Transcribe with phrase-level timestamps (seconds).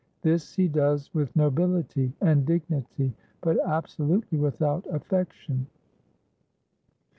[0.23, 5.67] This he does with nobility and dignity, but absolutely without affection.